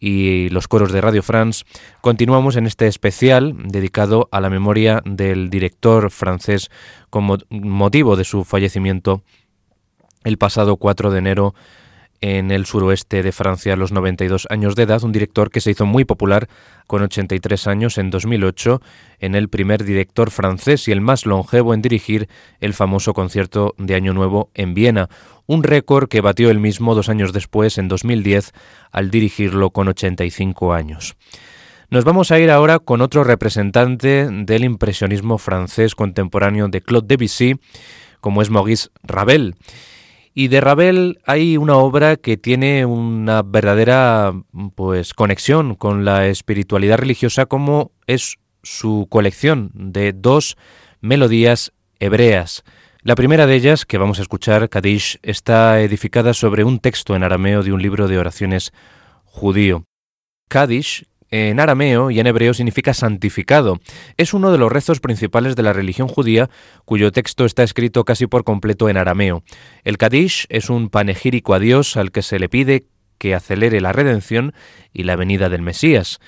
y 0.01 0.49
los 0.49 0.67
coros 0.67 0.91
de 0.93 1.01
Radio 1.01 1.23
France, 1.23 1.65
continuamos 2.01 2.57
en 2.57 2.67
este 2.67 2.87
especial 2.87 3.55
dedicado 3.69 4.29
a 4.33 4.41
la 4.41 4.51
memoria 4.51 5.03
del 5.05 5.51
director 5.51 6.11
francés 6.11 6.71
con 7.11 7.39
motivo 7.51 8.17
de 8.17 8.25
su 8.25 8.45
fallecimiento 8.45 9.23
el 10.25 10.39
pasado 10.39 10.79
4 10.79 11.11
de 11.11 11.19
enero 11.19 11.55
en 12.21 12.51
el 12.51 12.67
suroeste 12.67 13.23
de 13.23 13.33
Francia 13.33 13.73
a 13.73 13.77
los 13.77 13.93
92 13.93 14.47
años 14.51 14.77
de 14.77 14.85
edad, 14.85 15.05
un 15.05 15.13
director 15.13 15.51
que 15.51 15.61
se 15.61 15.71
hizo 15.71 15.87
muy 15.87 16.05
popular 16.05 16.49
con 16.87 17.03
83 17.03 17.67
años 17.67 17.99
en 17.99 18.11
2008 18.11 18.81
en 19.21 19.35
el 19.35 19.49
primer 19.49 19.85
director 19.85 20.31
francés 20.31 20.89
y 20.89 20.93
el 20.93 21.01
más 21.01 21.27
longevo 21.27 21.75
en 21.75 21.83
dirigir 21.83 22.29
el 22.61 22.75
famoso 22.75 23.15
concierto 23.15 23.75
de 23.79 23.95
Año 23.95 24.15
Nuevo 24.15 24.51
en 24.55 24.75
Viena, 24.75 25.09
un 25.47 25.63
récord 25.63 26.09
que 26.09 26.21
batió 26.21 26.51
él 26.51 26.61
mismo 26.61 26.95
dos 26.95 27.09
años 27.09 27.33
después, 27.33 27.79
en 27.79 27.89
2010, 27.89 28.53
al 28.91 29.11
dirigirlo 29.11 29.71
con 29.71 29.89
85 29.89 30.73
años. 30.73 31.17
Nos 31.91 32.05
vamos 32.05 32.31
a 32.31 32.41
ir 32.41 32.51
ahora 32.51 32.79
con 32.79 33.03
otro 33.03 33.25
representante 33.25 34.29
del 34.29 34.65
impresionismo 34.65 35.39
francés 35.39 35.95
contemporáneo 35.95 36.69
de 36.69 36.81
Claude 36.81 37.07
Debussy, 37.07 37.61
como 38.21 38.43
es 38.43 38.51
Maurice 38.51 38.89
Ravel. 39.03 39.55
Y 40.37 40.49
de 40.49 40.61
Ravel 40.61 41.21
hay 41.25 41.57
una 41.57 41.77
obra 41.77 42.17
que 42.17 42.37
tiene 42.37 42.85
una 42.87 43.43
verdadera 43.43 44.33
pues 44.75 45.15
conexión 45.15 45.77
con 45.77 46.05
la 46.05 46.27
espiritualidad 46.27 46.99
religiosa 46.99 47.47
como 47.47 47.93
es 48.09 48.39
su 48.65 49.07
colección 49.09 49.71
de 49.75 50.13
dos 50.13 50.57
melodías 51.01 51.73
hebreas. 52.01 52.65
La 53.03 53.15
primera 53.15 53.47
de 53.47 53.55
ellas, 53.55 53.87
que 53.87 53.99
vamos 53.99 54.19
a 54.19 54.23
escuchar, 54.23 54.69
Kadish, 54.69 55.21
está 55.23 55.81
edificada 55.81 56.35
sobre 56.35 56.65
un 56.65 56.81
texto 56.81 57.15
en 57.15 57.23
arameo 57.23 57.63
de 57.63 57.73
un 57.73 57.81
libro 57.81 58.09
de 58.09 58.19
oraciones 58.19 58.73
judío. 59.25 59.85
Kadish, 60.49 61.07
en 61.35 61.59
arameo 61.59 62.13
y 62.13 62.21
en 62.21 62.29
hebreo 62.29 62.55
significa 62.55 62.95
santificado. 62.95 63.81
Es 64.17 64.35
uno 64.35 64.53
de 64.53 64.59
los 64.59 64.71
rezos 64.71 65.01
principales 65.01 65.57
de 65.57 65.65
la 65.65 65.73
religión 65.73 66.07
judía, 66.07 66.49
cuyo 66.85 67.11
texto 67.11 67.45
está 67.45 67.65
escrito 67.65 68.05
casi 68.05 68.29
por 68.29 68.45
completo 68.45 68.89
en 68.89 68.97
arameo. 68.97 69.43
El 69.83 69.99
Kadish 69.99 70.47
es 70.49 70.71
un 70.71 70.91
panegírico 70.91 71.53
a 71.53 71.59
Dios 71.59 71.97
al 71.97 72.13
que 72.13 72.23
se 72.23 72.39
le 72.39 72.49
pide 72.49 72.87
que 73.19 73.35
acelere 73.35 73.81
la 73.81 73.93
redención 73.93 74.55
y 74.93 75.03
la 75.03 75.17
venida 75.17 75.49
del 75.49 75.63
Mesías. 75.63 76.21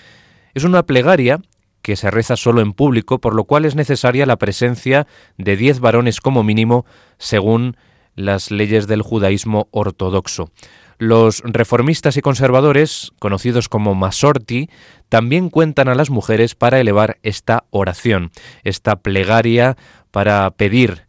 Es 0.54 0.64
una 0.64 0.82
plegaria 0.82 1.40
que 1.82 1.94
se 1.94 2.10
reza 2.10 2.34
solo 2.34 2.60
en 2.60 2.72
público, 2.72 3.20
por 3.20 3.32
lo 3.32 3.44
cual 3.44 3.64
es 3.64 3.76
necesaria 3.76 4.26
la 4.26 4.38
presencia 4.38 5.06
de 5.38 5.56
diez 5.56 5.78
varones 5.78 6.20
como 6.20 6.42
mínimo, 6.42 6.84
según 7.18 7.76
las 8.16 8.50
leyes 8.50 8.88
del 8.88 9.02
judaísmo 9.02 9.68
ortodoxo. 9.70 10.50
Los 10.98 11.42
reformistas 11.44 12.16
y 12.16 12.22
conservadores, 12.22 13.12
conocidos 13.18 13.68
como 13.68 13.94
Masorti, 13.94 14.70
también 15.08 15.50
cuentan 15.50 15.88
a 15.88 15.94
las 15.94 16.10
mujeres 16.10 16.54
para 16.54 16.80
elevar 16.80 17.18
esta 17.22 17.64
oración, 17.70 18.30
esta 18.64 18.96
plegaria 18.96 19.76
para 20.10 20.50
pedir 20.52 21.06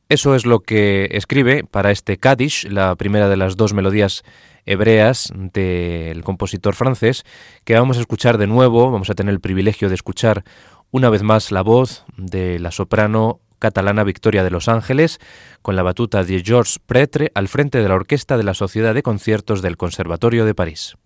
eso 0.10 0.36
es 0.36 0.46
lo 0.46 0.60
que 0.60 1.08
escribe 1.12 1.64
para 1.64 1.90
este 1.90 2.18
Kaddish, 2.18 2.66
la 2.70 2.96
primera 2.96 3.30
de 3.30 3.38
las 3.38 3.58
dos 3.58 3.74
melodías 3.74 4.24
hebreas 4.68 5.34
del 5.36 6.24
compositor 6.24 6.76
francés, 6.76 7.24
que 7.64 7.74
vamos 7.74 7.98
a 7.98 8.02
escuchar 8.02 8.38
de 8.38 8.46
nuevo, 8.46 8.92
vamos 8.92 9.10
a 9.10 9.16
tener 9.16 9.34
el 9.34 9.42
privilegio 9.42 9.90
de 9.90 9.96
escuchar 9.96 10.44
una 10.92 11.10
vez 11.10 11.24
más 11.24 11.52
la 11.52 11.64
voz 11.64 12.06
de 12.16 12.60
la 12.60 12.70
soprano 12.70 13.40
catalana 13.66 14.04
Victoria 14.04 14.44
de 14.44 14.52
Los 14.52 14.68
Ángeles, 14.68 15.20
con 15.64 15.76
la 15.76 15.82
batuta 15.82 16.24
de 16.24 16.44
Georges 16.44 16.78
Pretre 16.78 17.32
al 17.34 17.48
frente 17.48 17.82
de 17.82 17.90
la 17.90 17.96
orquesta 17.96 18.38
de 18.38 18.44
la 18.44 18.54
Sociedad 18.54 18.94
de 18.94 19.02
Conciertos 19.02 19.64
del 19.64 19.76
Conservatorio 19.76 20.46
de 20.46 20.54
París. 20.54 20.98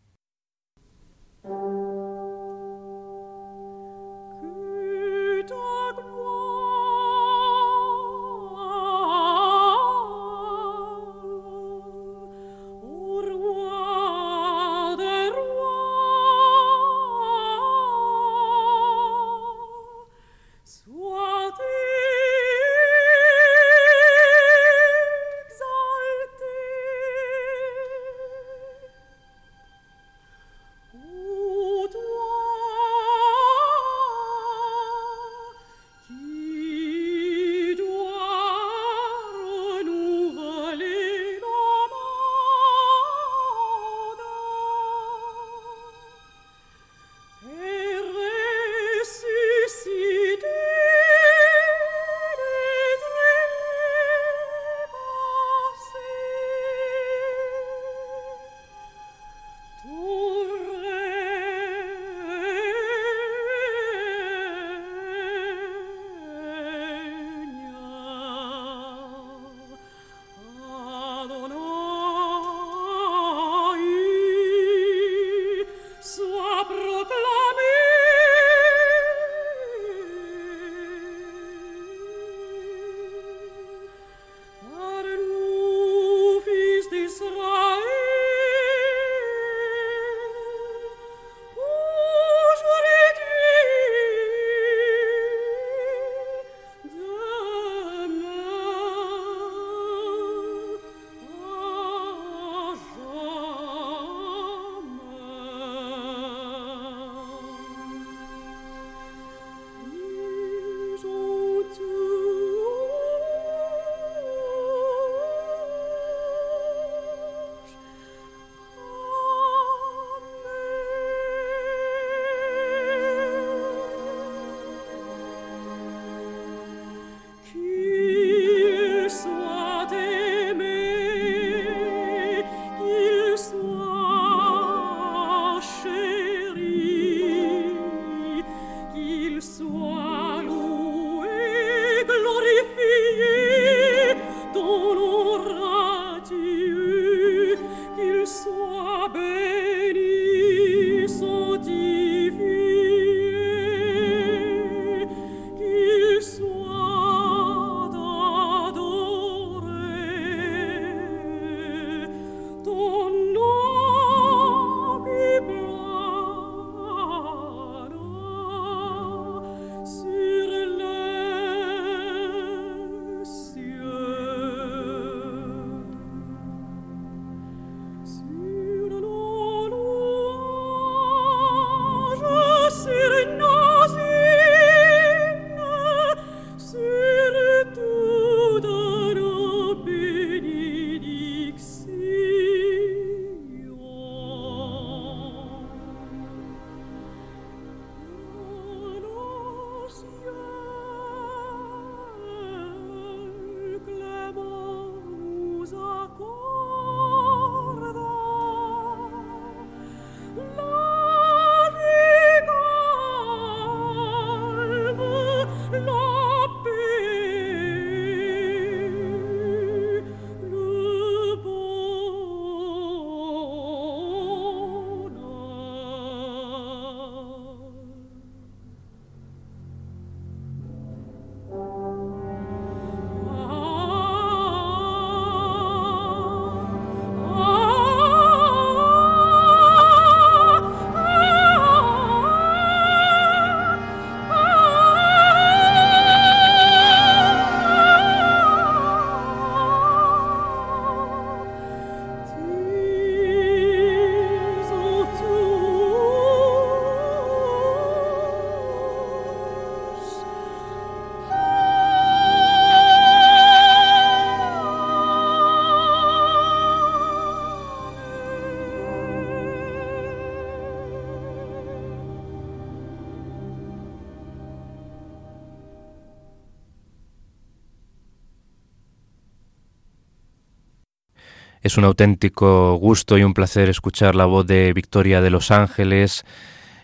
Es 281.61 281.77
un 281.77 281.83
auténtico 281.83 282.75
gusto 282.75 283.17
y 283.17 283.23
un 283.23 283.33
placer 283.33 283.67
escuchar 283.67 284.15
la 284.15 284.23
voz 284.23 284.47
de 284.47 284.71
Victoria 284.71 285.19
de 285.19 285.29
Los 285.29 285.51
Ángeles 285.51 286.23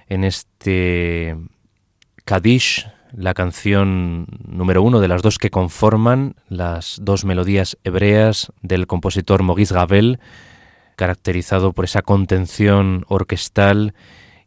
en 0.08 0.26
este 0.26 1.38
Kadish, 2.26 2.86
la 3.14 3.34
canción 3.34 4.28
número 4.46 4.84
uno 4.84 5.00
de 5.00 5.08
las 5.08 5.22
dos 5.22 5.38
que 5.38 5.50
conforman 5.50 6.36
las 6.50 6.98
dos 7.02 7.24
melodías 7.24 7.78
hebreas 7.86 8.52
del 8.62 8.86
compositor 8.86 9.44
Maurice 9.44 9.74
Gavel, 9.74 10.20
caracterizado 10.98 11.72
por 11.72 11.86
esa 11.86 12.02
contención 12.02 13.06
orquestal 13.08 13.94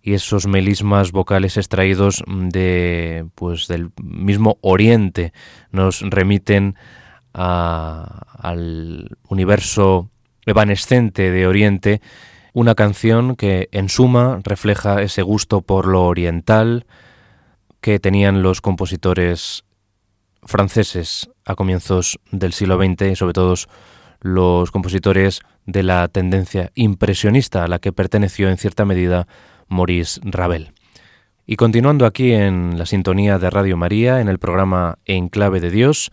y 0.03 0.13
esos 0.13 0.47
melismas 0.47 1.11
vocales 1.11 1.57
extraídos 1.57 2.23
de 2.27 3.25
pues 3.35 3.67
del 3.67 3.93
mismo 4.03 4.59
Oriente. 4.61 5.33
Nos 5.71 6.03
remiten 6.03 6.75
al 7.33 9.17
universo 9.27 10.11
evanescente 10.49 11.31
de 11.31 11.47
Oriente, 11.47 12.01
una 12.53 12.75
canción 12.75 13.37
que 13.37 13.69
en 13.73 13.89
suma 13.89 14.41
refleja 14.43 15.03
ese 15.03 15.23
gusto 15.23 15.61
por 15.61 15.87
lo 15.87 16.05
oriental 16.07 16.87
que 17.81 18.01
tenían 18.01 18.43
los 18.43 18.61
compositores 18.61 19.65
franceses 20.43 21.31
a 21.45 21.55
comienzos 21.55 22.19
del 22.33 22.53
siglo 22.53 22.77
XX 22.77 23.13
y 23.13 23.17
sobre 23.17 23.33
todo 23.33 23.55
los 24.21 24.71
compositores 24.71 25.41
de 25.67 25.83
la 25.83 26.09
tendencia 26.09 26.73
impresionista 26.75 27.65
a 27.65 27.69
la 27.69 27.79
que 27.79 27.93
perteneció 27.93 28.49
en 28.49 28.57
cierta 28.57 28.85
medida 28.85 29.29
Maurice 29.69 30.21
Ravel. 30.25 30.73
Y 31.47 31.57
continuando 31.57 32.05
aquí 32.05 32.33
en 32.33 32.79
la 32.79 32.87
sintonía 32.87 33.39
de 33.39 33.51
Radio 33.51 33.77
María, 33.77 34.21
en 34.21 34.29
el 34.29 34.39
programa 34.39 34.99
En 35.05 35.29
Clave 35.29 35.61
de 35.61 35.71
Dios, 35.71 36.11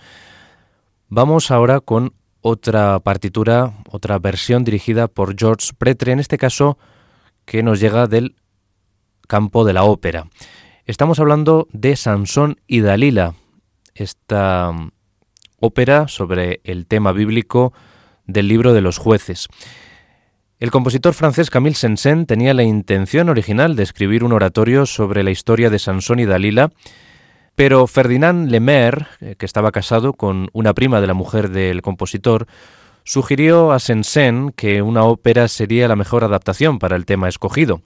vamos 1.09 1.51
ahora 1.51 1.79
con 1.79 2.13
otra 2.47 2.99
partitura, 2.99 3.73
otra 3.89 4.19
versión 4.19 4.63
dirigida 4.63 5.07
por 5.07 5.35
George 5.35 5.71
Pretre, 5.75 6.11
en 6.11 6.19
este 6.19 6.37
caso 6.37 6.77
que 7.43 7.63
nos 7.63 7.79
llega 7.79 8.05
del 8.05 8.35
campo 9.27 9.65
de 9.65 9.73
la 9.73 9.83
ópera. 9.83 10.27
Estamos 10.85 11.19
hablando 11.19 11.67
de 11.71 11.95
Sansón 11.95 12.59
y 12.67 12.81
Dalila, 12.81 13.33
esta 13.95 14.71
mm, 14.71 14.91
ópera 15.59 16.07
sobre 16.07 16.61
el 16.65 16.85
tema 16.85 17.13
bíblico 17.13 17.73
del 18.27 18.47
libro 18.47 18.73
de 18.73 18.81
los 18.81 18.99
jueces. 18.99 19.47
El 20.59 20.69
compositor 20.69 21.15
francés 21.15 21.49
Camille 21.49 21.75
Saint-Saëns 21.75 22.27
tenía 22.27 22.53
la 22.53 22.61
intención 22.61 23.29
original 23.29 23.75
de 23.75 23.81
escribir 23.81 24.23
un 24.23 24.33
oratorio 24.33 24.85
sobre 24.85 25.23
la 25.23 25.31
historia 25.31 25.71
de 25.71 25.79
Sansón 25.79 26.19
y 26.19 26.25
Dalila, 26.25 26.69
pero 27.55 27.87
Ferdinand 27.87 28.49
Lemaire, 28.49 29.07
eh, 29.21 29.35
que 29.37 29.45
estaba 29.45 29.71
casado 29.71 30.13
con 30.13 30.49
una 30.53 30.73
prima 30.73 31.01
de 31.01 31.07
la 31.07 31.13
mujer 31.13 31.49
del 31.49 31.81
compositor, 31.81 32.47
sugirió 33.03 33.71
a 33.71 33.79
Sensen 33.79 34.51
que 34.55 34.81
una 34.81 35.03
ópera 35.03 35.47
sería 35.47 35.87
la 35.87 35.95
mejor 35.95 36.23
adaptación 36.23 36.79
para 36.79 36.95
el 36.95 37.05
tema 37.05 37.29
escogido. 37.29 37.81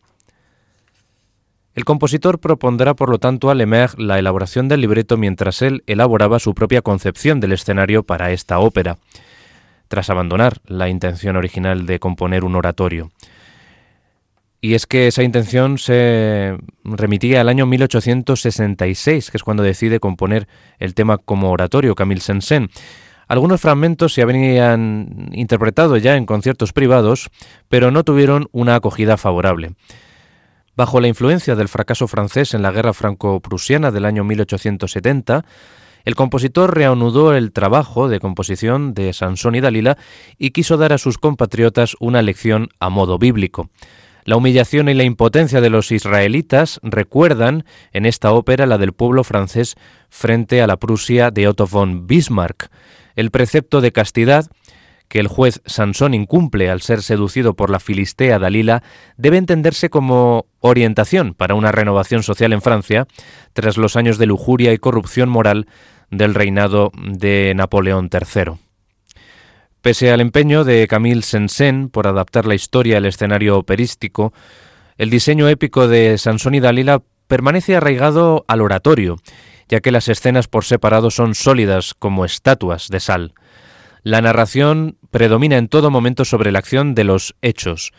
El 1.76 1.86
compositor 1.86 2.40
propondrá, 2.40 2.94
por 2.96 3.10
lo 3.10 3.20
tanto, 3.20 3.50
a 3.50 3.56
Lemaire 3.56 3.94
la 3.98 4.18
elaboración 4.18 4.68
del 4.68 4.82
libreto 4.82 5.18
mientras 5.18 5.62
él 5.62 5.84
elaboraba 5.88 6.40
su 6.40 6.54
propia 6.56 6.82
concepción 6.82 7.40
del 7.40 7.52
escenario 7.52 8.04
para 8.04 8.32
esta 8.32 8.60
ópera, 8.60 8.98
tras 9.88 10.10
abandonar 10.10 10.58
la 10.66 10.90
intención 10.90 11.36
original 11.36 11.86
de 11.86 12.00
componer 12.00 12.44
un 12.44 12.56
oratorio. 12.56 13.12
Y 14.62 14.74
es 14.74 14.86
que 14.86 15.08
esa 15.08 15.24
intención 15.24 15.78
se 15.78 16.58
remitía 16.84 17.42
al 17.42 17.50
año 17.50 17.66
1866, 17.66 19.32
que 19.32 19.38
es 19.38 19.44
cuando 19.44 19.64
decide 19.64 20.02
componer 20.02 20.48
el 20.80 20.94
tema 20.94 21.18
como 21.18 21.52
oratorio 21.52 21.96
Camille 21.96 22.22
Saint-Saëns. 22.22 22.70
Algunos 23.30 23.62
fragmentos 23.62 24.14
se 24.14 24.24
habían 24.24 25.30
interpretado 25.34 25.96
ya 25.98 26.18
en 26.18 26.26
conciertos 26.26 26.74
privados, 26.74 27.30
pero 27.70 27.92
no 27.92 28.04
tuvieron 28.04 28.50
una 28.52 28.76
acogida 28.76 29.18
favorable. 29.18 29.76
Bajo 30.76 31.00
la 31.00 31.08
influencia 31.08 31.56
del 31.56 31.68
fracaso 31.68 32.08
francés 32.08 32.54
en 32.54 32.62
la 32.62 32.72
guerra 32.72 32.94
franco-prusiana 32.94 33.92
del 33.92 34.06
año 34.06 34.24
1870, 34.24 35.46
el 36.06 36.16
compositor 36.16 36.76
reanudó 36.76 37.36
el 37.36 37.52
trabajo 37.52 38.10
de 38.10 38.20
composición 38.20 38.94
de 38.94 39.14
Sansón 39.14 39.56
y 39.56 39.62
Dalila 39.62 39.98
y 40.38 40.50
quiso 40.52 40.78
dar 40.78 40.92
a 40.92 40.98
sus 40.98 41.18
compatriotas 41.18 41.96
una 42.00 42.22
lección 42.22 42.70
a 42.80 42.90
modo 42.90 43.20
bíblico. 43.20 43.70
La 44.30 44.36
humillación 44.36 44.90
y 44.90 44.94
la 44.94 45.06
impotencia 45.06 45.60
de 45.60 45.72
los 45.72 45.92
israelitas 45.92 46.80
recuerdan 46.84 47.66
en 47.94 48.06
esta 48.06 48.32
ópera 48.32 48.68
la 48.68 48.78
del 48.78 48.94
pueblo 48.94 49.24
francés 49.24 49.76
frente 50.08 50.62
a 50.62 50.68
la 50.68 50.78
Prusia 50.78 51.32
de 51.32 51.48
Otto 51.48 51.66
von 51.66 52.06
Bismarck. 52.06 52.70
El 53.16 53.32
precepto 53.32 53.82
de 53.82 53.92
castidad 53.92 54.46
que 55.08 55.20
el 55.20 55.28
juez 55.28 55.64
Sansón 55.66 56.14
incumple 56.14 56.70
al 56.70 56.82
ser 56.82 57.02
seducido 57.02 57.56
por 57.56 57.72
la 57.72 57.80
filistea 57.80 58.38
Dalila 58.38 58.84
debe 59.18 59.38
entenderse 59.38 59.90
como 59.90 60.46
orientación 60.60 61.34
para 61.34 61.56
una 61.56 61.72
renovación 61.72 62.22
social 62.22 62.54
en 62.54 62.62
Francia 62.62 63.08
tras 63.54 63.78
los 63.78 63.96
años 63.96 64.20
de 64.20 64.28
lujuria 64.28 64.74
y 64.74 64.78
corrupción 64.78 65.28
moral 65.28 65.66
del 66.12 66.36
reinado 66.36 66.92
de 67.04 67.54
Napoleón 67.56 68.12
III. 68.14 68.69
Pese 69.82 70.12
al 70.12 70.20
empeño 70.20 70.66
de 70.66 70.88
Camille 70.90 71.22
Sensen 71.22 71.88
por 71.88 72.06
adaptar 72.06 72.46
la 72.46 72.54
historia 72.54 72.98
al 72.98 73.06
escenario 73.06 73.58
operístico, 73.58 74.34
el 74.98 75.10
diseño 75.10 75.48
épico 75.48 75.88
de 75.88 76.18
Sansón 76.18 76.56
y 76.56 76.60
Dalila 76.60 77.02
permanece 77.28 77.78
arraigado 77.78 78.44
al 78.50 78.62
oratorio, 78.62 79.16
ya 79.70 79.80
que 79.80 79.92
las 79.92 80.10
escenas 80.10 80.50
por 80.50 80.66
separado 80.66 81.12
son 81.12 81.34
sólidas 81.34 81.94
como 81.94 82.26
estatuas 82.26 82.90
de 82.90 83.00
sal. 83.00 83.34
La 84.04 84.22
narración 84.22 84.98
predomina 85.12 85.58
en 85.58 85.70
todo 85.70 85.92
momento 85.92 86.26
sobre 86.26 86.52
la 86.52 86.60
acción 86.60 86.94
de 86.94 87.06
los 87.06 87.36
hechos, 87.42 87.94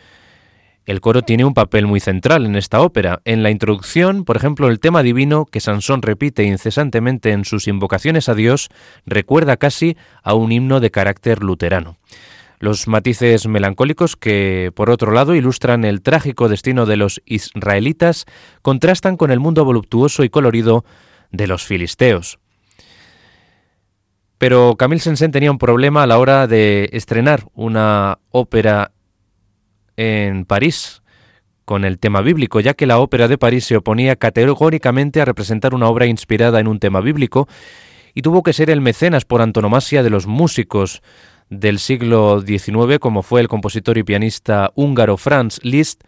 el 0.85 0.99
coro 0.99 1.21
tiene 1.21 1.45
un 1.45 1.53
papel 1.53 1.85
muy 1.85 1.99
central 1.99 2.45
en 2.45 2.55
esta 2.55 2.81
ópera. 2.81 3.21
En 3.23 3.43
la 3.43 3.51
introducción, 3.51 4.25
por 4.25 4.35
ejemplo, 4.35 4.67
el 4.67 4.79
tema 4.79 5.03
divino 5.03 5.45
que 5.45 5.59
Sansón 5.59 6.01
repite 6.01 6.43
incesantemente 6.43 7.31
en 7.31 7.45
sus 7.45 7.67
invocaciones 7.67 8.29
a 8.29 8.35
Dios 8.35 8.69
recuerda 9.05 9.57
casi 9.57 9.95
a 10.23 10.33
un 10.33 10.51
himno 10.51 10.79
de 10.79 10.91
carácter 10.91 11.43
luterano. 11.43 11.97
Los 12.59 12.87
matices 12.87 13.47
melancólicos 13.47 14.15
que, 14.15 14.71
por 14.75 14.89
otro 14.89 15.11
lado, 15.11 15.33
ilustran 15.35 15.83
el 15.83 16.01
trágico 16.01 16.47
destino 16.47 16.85
de 16.85 16.97
los 16.97 17.21
israelitas 17.25 18.25
contrastan 18.61 19.17
con 19.17 19.31
el 19.31 19.39
mundo 19.39 19.65
voluptuoso 19.65 20.23
y 20.23 20.29
colorido 20.29 20.85
de 21.31 21.47
los 21.47 21.63
filisteos. 21.63 22.39
Pero 24.37 24.75
Camille 24.75 25.01
Sensen 25.01 25.31
tenía 25.31 25.51
un 25.51 25.59
problema 25.59 26.03
a 26.03 26.07
la 26.07 26.17
hora 26.17 26.47
de 26.47 26.89
estrenar 26.93 27.45
una 27.53 28.19
ópera 28.31 28.91
en 30.01 30.45
París 30.45 31.03
con 31.63 31.85
el 31.85 31.99
tema 31.99 32.21
bíblico, 32.21 32.59
ya 32.59 32.73
que 32.73 32.87
la 32.87 32.97
Ópera 32.97 33.27
de 33.27 33.37
París 33.37 33.65
se 33.65 33.77
oponía 33.77 34.15
categóricamente 34.15 35.21
a 35.21 35.25
representar 35.25 35.75
una 35.75 35.87
obra 35.87 36.07
inspirada 36.07 36.59
en 36.59 36.67
un 36.67 36.79
tema 36.79 37.01
bíblico 37.01 37.47
y 38.15 38.23
tuvo 38.23 38.41
que 38.41 38.51
ser 38.51 38.71
el 38.71 38.81
mecenas 38.81 39.25
por 39.25 39.41
antonomasia 39.41 40.01
de 40.01 40.09
los 40.09 40.25
músicos 40.25 41.03
del 41.51 41.77
siglo 41.77 42.41
XIX, 42.41 42.97
como 42.99 43.21
fue 43.21 43.41
el 43.41 43.47
compositor 43.47 43.97
y 43.99 44.03
pianista 44.03 44.71
húngaro 44.73 45.17
Franz 45.17 45.59
Liszt, 45.63 46.01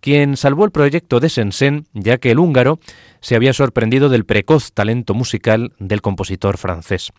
quien 0.00 0.36
salvó 0.36 0.64
el 0.64 0.72
proyecto 0.72 1.20
de 1.20 1.28
Sensen, 1.28 1.86
ya 1.92 2.18
que 2.18 2.32
el 2.32 2.40
húngaro 2.40 2.80
se 3.20 3.36
había 3.36 3.52
sorprendido 3.52 4.08
del 4.08 4.24
precoz 4.24 4.72
talento 4.72 5.14
musical 5.14 5.72
del 5.78 6.02
compositor 6.02 6.58
francés. 6.58 7.12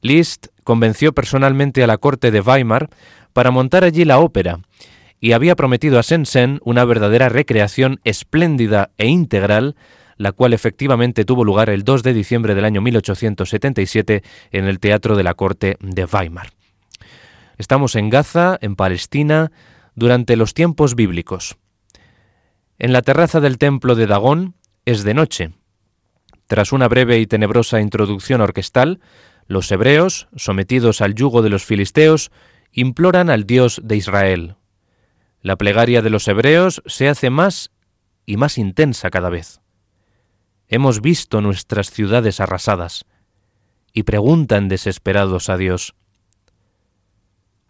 Liszt 0.00 0.46
convenció 0.64 1.12
personalmente 1.12 1.82
a 1.82 1.86
la 1.86 1.98
corte 1.98 2.30
de 2.30 2.40
Weimar 2.40 2.88
para 3.32 3.50
montar 3.50 3.84
allí 3.84 4.04
la 4.04 4.18
ópera, 4.18 4.60
y 5.20 5.32
había 5.32 5.56
prometido 5.56 5.98
a 5.98 6.02
Sensen 6.02 6.60
una 6.64 6.84
verdadera 6.84 7.28
recreación 7.28 8.00
espléndida 8.04 8.90
e 8.98 9.06
integral, 9.06 9.76
la 10.16 10.32
cual 10.32 10.52
efectivamente 10.52 11.24
tuvo 11.24 11.44
lugar 11.44 11.70
el 11.70 11.84
2 11.84 12.02
de 12.02 12.14
diciembre 12.14 12.54
del 12.54 12.64
año 12.64 12.80
1877 12.80 14.22
en 14.50 14.64
el 14.66 14.78
Teatro 14.78 15.16
de 15.16 15.22
la 15.22 15.34
Corte 15.34 15.76
de 15.80 16.04
Weimar. 16.04 16.50
Estamos 17.58 17.96
en 17.96 18.10
Gaza, 18.10 18.58
en 18.60 18.76
Palestina, 18.76 19.50
durante 19.94 20.36
los 20.36 20.54
tiempos 20.54 20.94
bíblicos. 20.94 21.56
En 22.78 22.92
la 22.92 23.02
terraza 23.02 23.40
del 23.40 23.56
templo 23.56 23.94
de 23.94 24.06
Dagón 24.06 24.54
es 24.84 25.02
de 25.04 25.14
noche. 25.14 25.50
Tras 26.46 26.72
una 26.72 26.88
breve 26.88 27.18
y 27.18 27.26
tenebrosa 27.26 27.80
introducción 27.80 28.40
orquestal, 28.42 29.00
los 29.46 29.70
hebreos, 29.72 30.28
sometidos 30.36 31.00
al 31.00 31.14
yugo 31.14 31.40
de 31.42 31.50
los 31.50 31.64
filisteos, 31.64 32.30
imploran 32.72 33.30
al 33.30 33.46
Dios 33.46 33.80
de 33.82 33.96
Israel, 33.96 34.56
la 35.46 35.54
plegaria 35.54 36.02
de 36.02 36.10
los 36.10 36.26
hebreos 36.26 36.82
se 36.86 37.08
hace 37.08 37.30
más 37.30 37.70
y 38.26 38.36
más 38.36 38.58
intensa 38.58 39.10
cada 39.10 39.30
vez. 39.30 39.60
Hemos 40.66 41.00
visto 41.00 41.40
nuestras 41.40 41.92
ciudades 41.92 42.40
arrasadas 42.40 43.06
y 43.92 44.02
preguntan 44.02 44.66
desesperados 44.66 45.48
a 45.48 45.56
Dios, 45.56 45.94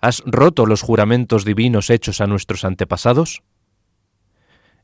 ¿Has 0.01 0.23
roto 0.25 0.65
los 0.65 0.81
juramentos 0.81 1.45
divinos 1.45 1.91
hechos 1.91 2.23
a 2.23 2.27
nuestros 2.27 2.65
antepasados? 2.65 3.43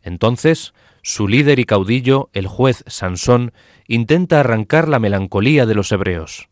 Entonces, 0.02 0.74
su 1.00 1.28
líder 1.28 1.60
y 1.60 1.64
caudillo, 1.64 2.28
el 2.34 2.46
juez 2.46 2.84
Sansón, 2.86 3.54
intenta 3.88 4.40
arrancar 4.40 4.86
la 4.88 4.98
melancolía 4.98 5.64
de 5.64 5.74
los 5.74 5.92
hebreos. 5.92 6.50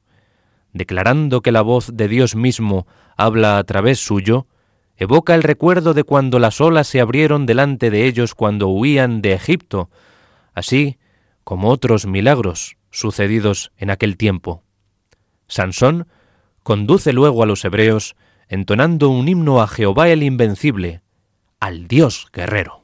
Declarando 0.73 1.43
que 1.43 1.53
la 1.53 1.61
voz 1.61 1.91
de 1.93 2.09
Dios 2.09 2.35
mismo 2.35 2.87
habla 3.19 3.59
a 3.59 3.65
través 3.65 3.99
suyo, 3.99 4.47
evoca 5.01 5.35
el 5.35 5.43
recuerdo 5.43 5.95
de 5.95 6.05
cuando 6.05 6.39
las 6.39 6.61
olas 6.61 6.87
se 6.87 7.01
abrieron 7.01 7.47
delante 7.47 7.91
de 7.91 8.07
ellos 8.07 8.35
cuando 8.35 8.69
huían 8.69 9.23
de 9.23 9.33
Egipto, 9.33 9.89
así 10.55 10.99
como 11.43 11.71
otros 11.71 12.07
milagros 12.07 12.77
sucedidos 12.91 13.73
en 13.79 13.91
aquel 13.91 14.19
tiempo. 14.19 14.63
Sansón 15.49 16.07
conduce 16.63 17.15
luego 17.15 17.43
a 17.43 17.47
los 17.47 17.65
hebreos 17.65 18.15
entonando 18.49 19.09
un 19.09 19.27
himno 19.27 19.63
a 19.63 19.69
Jehová 19.69 20.11
el 20.11 20.23
Invencible, 20.23 21.01
al 21.61 21.89
Dios 21.89 22.29
guerrero. 22.33 22.80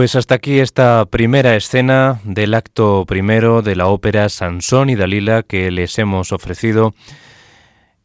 Pues 0.00 0.16
hasta 0.16 0.36
aquí 0.36 0.60
esta 0.60 1.04
primera 1.04 1.54
escena 1.56 2.20
del 2.24 2.54
acto 2.54 3.04
primero 3.06 3.60
de 3.60 3.76
la 3.76 3.88
ópera 3.88 4.30
Sansón 4.30 4.88
y 4.88 4.94
Dalila 4.94 5.42
que 5.42 5.70
les 5.70 5.98
hemos 5.98 6.32
ofrecido 6.32 6.94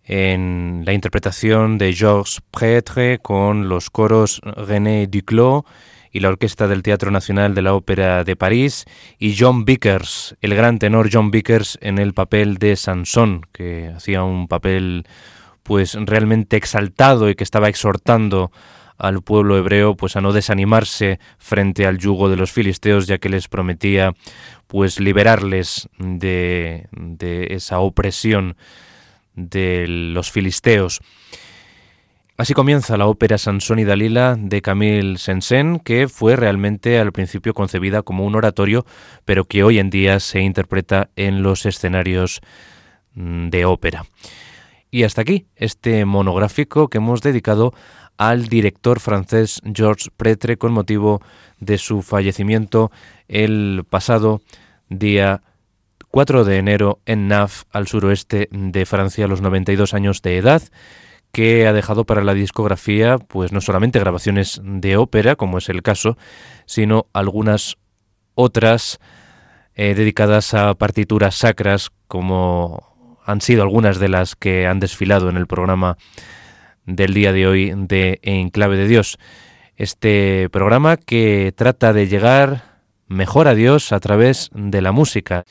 en 0.03 0.83
la 0.85 0.91
interpretación 0.91 1.77
de 1.77 1.93
Georges 1.93 2.41
Prêtre 2.51 3.19
con 3.19 3.69
los 3.69 3.89
coros 3.89 4.41
René 4.43 5.07
Duclos 5.07 5.63
y 6.11 6.19
la 6.19 6.27
Orquesta 6.27 6.67
del 6.67 6.83
Teatro 6.83 7.11
Nacional 7.11 7.55
de 7.55 7.61
la 7.61 7.73
Ópera 7.73 8.25
de 8.25 8.35
París 8.35 8.83
y 9.17 9.37
John 9.39 9.63
Vickers, 9.63 10.35
el 10.41 10.53
gran 10.53 10.79
tenor 10.79 11.07
John 11.09 11.31
Vickers 11.31 11.77
en 11.79 11.97
el 11.97 12.13
papel 12.13 12.57
de 12.57 12.75
Sansón, 12.75 13.45
que 13.53 13.93
hacía 13.95 14.21
un 14.23 14.49
papel 14.49 15.07
pues 15.63 15.93
realmente 15.93 16.57
exaltado 16.57 17.29
y 17.29 17.35
que 17.35 17.45
estaba 17.45 17.69
exhortando 17.69 18.51
al 18.97 19.21
pueblo 19.21 19.57
hebreo 19.57 19.95
pues 19.95 20.15
a 20.15 20.21
no 20.21 20.33
desanimarse 20.33 21.19
frente 21.37 21.85
al 21.85 21.97
yugo 21.97 22.29
de 22.29 22.37
los 22.37 22.51
filisteos 22.51 23.07
ya 23.07 23.17
que 23.17 23.29
les 23.29 23.47
prometía 23.47 24.13
pues 24.67 24.99
liberarles 24.99 25.89
de, 25.97 26.87
de 26.91 27.47
esa 27.51 27.79
opresión 27.79 28.55
de 29.35 29.85
los 29.87 30.31
filisteos. 30.31 31.01
Así 32.37 32.53
comienza 32.53 32.97
la 32.97 33.07
ópera 33.07 33.37
Sansón 33.37 33.79
y 33.79 33.85
Dalila 33.85 34.35
de 34.37 34.61
Camille 34.61 35.17
Sensen, 35.17 35.79
que 35.79 36.09
fue 36.09 36.35
realmente 36.35 36.99
al 36.99 37.13
principio 37.13 37.53
concebida 37.53 38.01
como 38.01 38.25
un 38.25 38.35
oratorio, 38.35 38.85
pero 39.23 39.45
que 39.45 39.63
hoy 39.63 39.79
en 39.79 39.89
día 39.89 40.19
se 40.19 40.41
interpreta 40.41 41.09
en 41.15 41.43
los 41.43 41.65
escenarios 41.65 42.41
mm, 43.13 43.47
de 43.47 43.63
ópera. 43.63 44.03
Y 44.95 45.03
hasta 45.03 45.23
aquí 45.23 45.45
este 45.57 46.05
monográfico 46.05 46.87
que 46.87 46.99
hemos 46.99 47.21
dedicado 47.21 47.73
al 48.15 48.47
director 48.47 49.01
francés 49.01 49.59
Georges 49.73 50.09
Pretre 50.15 50.55
con 50.55 50.71
motivo 50.71 51.21
de 51.59 51.77
su 51.77 52.01
fallecimiento 52.01 52.93
el 53.27 53.83
pasado 53.89 54.39
día 54.87 55.41
4 56.11 56.45
de 56.45 56.59
enero 56.59 57.01
en 57.05 57.27
Naf, 57.27 57.63
al 57.73 57.87
suroeste 57.87 58.47
de 58.49 58.85
Francia, 58.85 59.25
a 59.25 59.27
los 59.27 59.41
92 59.41 59.93
años 59.93 60.21
de 60.21 60.37
edad, 60.37 60.63
que 61.33 61.67
ha 61.67 61.73
dejado 61.73 62.05
para 62.05 62.23
la 62.23 62.33
discografía 62.33 63.17
pues 63.17 63.51
no 63.51 63.59
solamente 63.59 63.99
grabaciones 63.99 64.61
de 64.63 64.95
ópera, 64.95 65.35
como 65.35 65.57
es 65.57 65.67
el 65.67 65.83
caso, 65.83 66.17
sino 66.67 67.07
algunas 67.11 67.75
otras 68.33 68.99
eh, 69.73 69.93
dedicadas 69.93 70.53
a 70.53 70.73
partituras 70.75 71.35
sacras, 71.35 71.91
como 72.07 72.94
han 73.25 73.41
sido 73.41 73.63
algunas 73.63 73.99
de 73.99 74.09
las 74.09 74.35
que 74.35 74.67
han 74.67 74.79
desfilado 74.79 75.29
en 75.29 75.37
el 75.37 75.47
programa 75.47 75.97
del 76.85 77.13
día 77.13 77.33
de 77.33 77.47
hoy 77.47 77.73
de 77.75 78.19
En 78.21 78.49
Clave 78.49 78.77
de 78.77 78.87
Dios. 78.87 79.17
Este 79.75 80.47
programa 80.51 80.95
que 80.97 81.51
trata 81.55 81.91
de 81.91 82.07
llegar 82.07 82.75
mejor 83.07 83.47
a 83.47 83.55
Dios 83.55 83.91
a 83.91 83.99
través 83.99 84.51
de 84.53 84.81
la 84.81 84.91
música. 84.91 85.43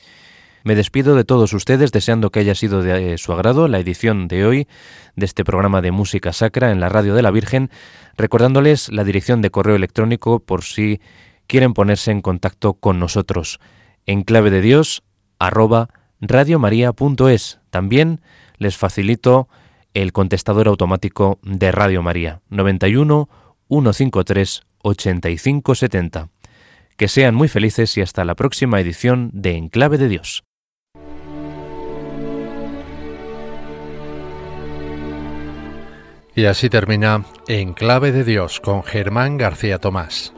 Me 0.63 0.73
despido 0.73 1.15
de 1.15 1.25
todos 1.25 1.53
ustedes 1.53 1.91
deseando 1.91 2.31
que 2.31 2.39
haya 2.39 2.55
sido 2.55 2.81
de 2.81 3.13
eh, 3.13 3.17
su 3.17 3.33
agrado 3.33 3.67
la 3.67 3.77
edición 3.77 4.27
de 4.27 4.45
hoy 4.45 4.67
de 5.15 5.25
este 5.25 5.43
programa 5.43 5.81
de 5.81 5.91
música 5.91 6.33
sacra 6.33 6.71
en 6.71 6.79
la 6.79 6.89
radio 6.89 7.13
de 7.13 7.21
la 7.21 7.29
Virgen, 7.29 7.69
recordándoles 8.17 8.89
la 8.89 9.03
dirección 9.03 9.41
de 9.41 9.51
correo 9.51 9.75
electrónico 9.75 10.39
por 10.39 10.63
si 10.63 11.01
quieren 11.45 11.73
ponerse 11.73 12.11
en 12.11 12.21
contacto 12.21 12.73
con 12.73 12.99
nosotros. 12.99 13.59
En 14.07 14.23
clave 14.23 14.49
de 14.49 14.61
Dios 14.61 15.03
arroba 15.37 15.89
radiomaria.es. 16.27 17.59
También 17.69 18.21
les 18.57 18.77
facilito 18.77 19.47
el 19.93 20.11
contestador 20.11 20.67
automático 20.67 21.39
de 21.41 21.71
Radio 21.71 22.01
María 22.01 22.41
91 22.49 23.29
153 23.69 24.63
8570. 24.83 26.29
Que 26.97 27.07
sean 27.07 27.35
muy 27.35 27.47
felices 27.47 27.97
y 27.97 28.01
hasta 28.01 28.23
la 28.25 28.35
próxima 28.35 28.79
edición 28.79 29.31
de 29.33 29.57
Enclave 29.57 29.97
de 29.97 30.07
Dios. 30.07 30.43
Y 36.35 36.45
así 36.45 36.69
termina 36.69 37.25
Enclave 37.47 38.11
de 38.11 38.25
Dios 38.25 38.59
con 38.59 38.83
Germán 38.83 39.37
García 39.37 39.79
Tomás. 39.79 40.34